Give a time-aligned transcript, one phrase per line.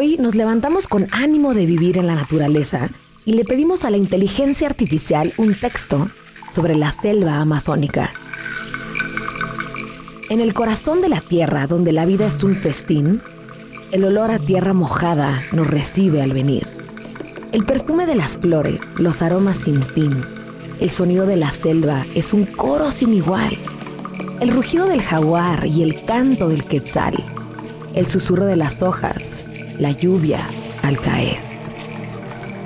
[0.00, 2.88] Hoy nos levantamos con ánimo de vivir en la naturaleza
[3.24, 6.08] y le pedimos a la inteligencia artificial un texto
[6.52, 8.12] sobre la selva amazónica.
[10.30, 13.20] En el corazón de la tierra, donde la vida es un festín,
[13.90, 16.64] el olor a tierra mojada nos recibe al venir.
[17.50, 20.12] El perfume de las flores, los aromas sin fin,
[20.78, 23.58] el sonido de la selva es un coro sin igual.
[24.38, 27.14] El rugido del jaguar y el canto del quetzal,
[27.94, 29.44] el susurro de las hojas,
[29.78, 30.40] la lluvia
[30.82, 31.38] al caer.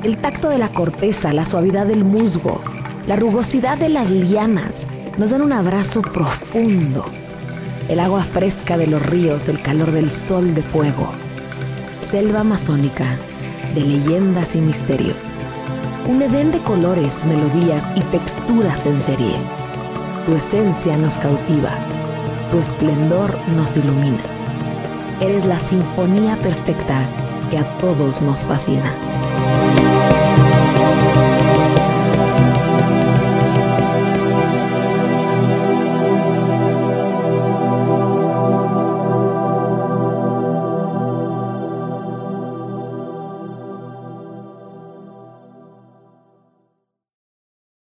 [0.03, 2.61] El tacto de la corteza, la suavidad del musgo,
[3.07, 4.87] la rugosidad de las lianas
[5.19, 7.05] nos dan un abrazo profundo.
[7.89, 11.09] El agua fresca de los ríos, el calor del sol de fuego.
[12.01, 13.05] Selva amazónica,
[13.75, 15.15] de leyendas y misterio.
[16.09, 19.37] Un edén de colores, melodías y texturas en serie.
[20.27, 21.71] Tu esencia nos cautiva,
[22.51, 24.32] tu esplendor nos ilumina.
[25.23, 27.07] Eres la sinfonía perfecta
[27.49, 28.93] que a todos nos fascina.